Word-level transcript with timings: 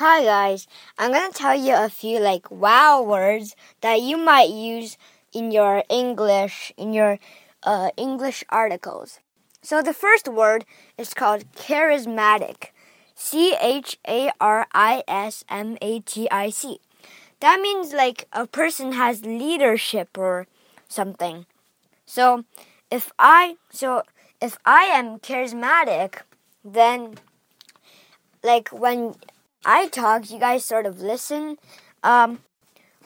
Hi 0.00 0.24
guys, 0.24 0.66
I'm 0.98 1.12
gonna 1.12 1.30
tell 1.30 1.54
you 1.54 1.74
a 1.76 1.90
few 1.90 2.20
like 2.20 2.50
wow 2.50 3.02
words 3.02 3.54
that 3.82 4.00
you 4.00 4.16
might 4.16 4.48
use 4.48 4.96
in 5.34 5.50
your 5.52 5.84
English 5.90 6.72
in 6.78 6.94
your 6.94 7.18
uh, 7.64 7.90
English 7.98 8.42
articles. 8.48 9.20
So 9.60 9.82
the 9.82 9.92
first 9.92 10.26
word 10.26 10.64
is 10.96 11.12
called 11.12 11.52
charismatic. 11.52 12.72
C 13.14 13.54
H 13.60 13.98
A 14.08 14.30
R 14.40 14.66
I 14.72 15.04
S 15.06 15.44
M 15.50 15.76
A 15.82 16.00
T 16.00 16.26
I 16.30 16.48
C. 16.48 16.80
That 17.40 17.60
means 17.60 17.92
like 17.92 18.26
a 18.32 18.46
person 18.46 18.92
has 18.92 19.26
leadership 19.26 20.16
or 20.16 20.46
something. 20.88 21.44
So 22.06 22.46
if 22.90 23.12
I 23.18 23.56
so 23.68 24.04
if 24.40 24.56
I 24.64 24.84
am 24.84 25.18
charismatic, 25.18 26.22
then 26.64 27.16
like 28.42 28.70
when 28.70 29.16
I 29.64 29.88
talk, 29.88 30.30
you 30.30 30.38
guys 30.38 30.64
sort 30.64 30.86
of 30.86 31.00
listen. 31.00 31.58
Um, 32.02 32.40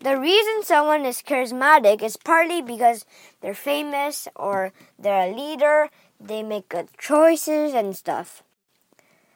the 0.00 0.18
reason 0.18 0.62
someone 0.62 1.06
is 1.06 1.22
charismatic 1.22 2.02
is 2.02 2.16
partly 2.16 2.60
because 2.60 3.06
they're 3.40 3.54
famous 3.54 4.28
or 4.36 4.72
they're 4.98 5.30
a 5.30 5.34
leader, 5.34 5.88
they 6.20 6.42
make 6.42 6.68
good 6.68 6.88
choices 6.98 7.72
and 7.72 7.96
stuff. 7.96 8.42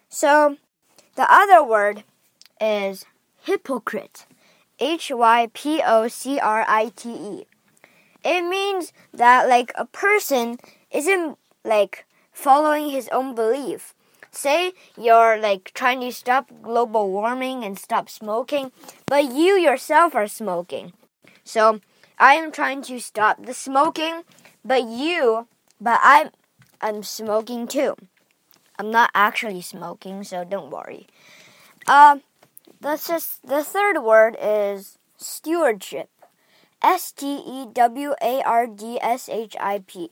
So, 0.08 0.56
the 1.14 1.26
other 1.32 1.64
word 1.64 2.04
is 2.60 3.06
hypocrite. 3.42 4.26
H 4.78 5.10
Y 5.14 5.48
P 5.54 5.80
O 5.86 6.08
C 6.08 6.38
R 6.38 6.64
I 6.68 6.92
T 6.94 7.10
E. 7.10 7.46
It 8.22 8.42
means 8.42 8.92
that 9.14 9.48
like 9.48 9.72
a 9.74 9.86
person 9.86 10.58
isn't 10.90 11.38
like 11.64 12.04
following 12.30 12.90
his 12.90 13.08
own 13.08 13.34
belief 13.34 13.94
say 14.30 14.72
you're 14.96 15.38
like 15.38 15.72
trying 15.74 16.00
to 16.00 16.12
stop 16.12 16.50
global 16.62 17.10
warming 17.10 17.64
and 17.64 17.78
stop 17.78 18.08
smoking, 18.08 18.72
but 19.06 19.24
you 19.32 19.54
yourself 19.58 20.14
are 20.14 20.28
smoking. 20.28 20.92
So 21.44 21.80
I 22.18 22.34
am 22.34 22.50
trying 22.52 22.82
to 22.82 22.98
stop 22.98 23.44
the 23.44 23.54
smoking, 23.54 24.22
but 24.64 24.84
you, 24.84 25.46
but 25.80 26.00
I'm, 26.02 26.30
I'm 26.80 27.02
smoking 27.02 27.66
too. 27.66 27.94
I'm 28.78 28.90
not 28.90 29.10
actually 29.14 29.62
smoking, 29.62 30.24
so 30.24 30.44
don't 30.44 30.70
worry. 30.70 31.06
Um, 31.86 32.22
that's 32.80 33.08
just 33.08 33.46
the 33.46 33.64
third 33.64 34.02
word 34.02 34.36
is 34.40 34.98
stewardship. 35.16 36.10
S 36.82 37.10
T 37.10 37.42
E 37.46 37.66
W 37.72 38.14
A 38.20 38.42
R 38.42 38.66
D 38.66 38.98
S 39.00 39.28
H 39.28 39.56
I 39.58 39.82
P. 39.86 40.10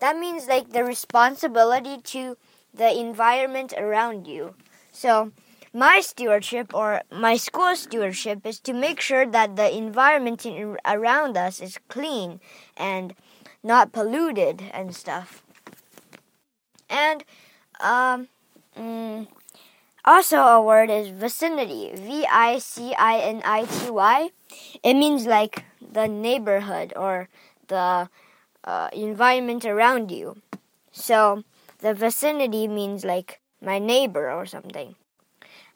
That 0.00 0.18
means 0.18 0.46
like 0.46 0.72
the 0.72 0.84
responsibility 0.84 1.98
to 2.02 2.36
the 2.74 2.98
environment 2.98 3.72
around 3.76 4.26
you. 4.26 4.54
So, 4.90 5.32
my 5.72 6.00
stewardship 6.00 6.74
or 6.74 7.02
my 7.10 7.36
school 7.36 7.74
stewardship 7.76 8.46
is 8.46 8.60
to 8.60 8.72
make 8.72 9.00
sure 9.00 9.26
that 9.26 9.56
the 9.56 9.74
environment 9.74 10.44
in, 10.44 10.76
around 10.84 11.36
us 11.36 11.60
is 11.60 11.78
clean 11.88 12.40
and 12.76 13.14
not 13.62 13.92
polluted 13.92 14.62
and 14.72 14.94
stuff. 14.94 15.42
And 16.90 17.24
um, 17.80 18.28
mm, 18.78 19.26
also, 20.04 20.36
a 20.38 20.60
word 20.60 20.90
is 20.90 21.08
vicinity. 21.08 21.92
V 21.94 22.26
I 22.30 22.58
C 22.58 22.94
I 22.98 23.18
N 23.20 23.40
I 23.44 23.64
T 23.64 23.90
Y. 23.90 24.30
It 24.82 24.94
means 24.94 25.26
like 25.26 25.64
the 25.80 26.06
neighborhood 26.06 26.92
or 26.96 27.28
the 27.68 28.10
uh, 28.64 28.88
environment 28.92 29.64
around 29.64 30.10
you. 30.10 30.42
So, 30.90 31.44
the 31.82 31.94
vicinity 31.94 32.66
means 32.68 33.04
like 33.04 33.40
my 33.60 33.78
neighbor 33.78 34.30
or 34.30 34.46
something. 34.46 34.94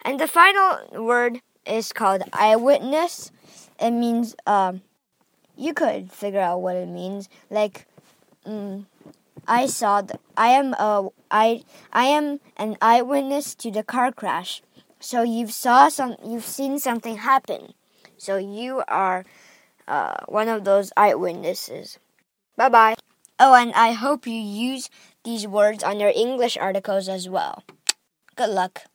And 0.03 0.19
the 0.19 0.29
final 0.29 1.05
word 1.05 1.41
is 1.67 1.93
called 1.93 2.23
eyewitness. 2.33 3.33
It 3.81 3.91
means 3.91 4.35
um, 4.47 4.83
you 5.57 5.75
could 5.75 6.13
figure 6.13 6.41
out 6.41 6.63
what 6.63 6.77
it 6.77 6.89
means. 6.89 7.29
Like 7.51 7.87
um, 8.45 8.87
I 9.47 9.67
saw 9.67 10.03
the, 10.03 10.19
I 10.37 10.49
am 10.49 10.75
a 10.75 11.09
I 11.31 11.65
I 11.93 12.05
am 12.07 12.41
an 12.57 12.77
eyewitness 12.81 13.55
to 13.57 13.71
the 13.71 13.83
car 13.83 14.13
crash. 14.13 14.63
So 15.01 15.23
you've 15.23 15.53
saw 15.53 15.89
some 15.89 16.17
you've 16.25 16.47
seen 16.47 16.79
something 16.79 17.19
happen. 17.19 17.75
So 18.17 18.39
you 18.39 18.83
are 18.89 19.25
uh, 19.89 20.17
one 20.27 20.49
of 20.49 20.65
those 20.65 20.93
eyewitnesses. 20.97 21.99
Bye 22.57 22.71
bye. 22.71 22.95
Oh, 23.39 23.55
and 23.55 23.73
I 23.75 23.93
hope 23.93 24.27
you 24.27 24.41
use 24.41 24.89
these 25.27 25.47
words 25.47 25.83
on 25.83 25.99
your 25.99 26.13
English 26.15 26.57
articles 26.57 27.09
as 27.09 27.29
well. 27.29 27.65
Good 28.37 28.51
luck. 28.51 28.87